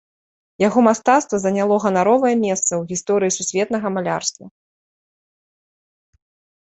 Яго 0.61 0.79
мастацтва 0.87 1.37
заняло 1.43 1.75
ганаровае 1.83 2.31
месца 2.45 2.67
ў 2.79 2.83
гісторыі 2.93 3.35
сусветнага 3.37 3.95
малярства. 3.99 4.51